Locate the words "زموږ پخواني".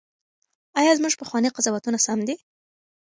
0.99-1.49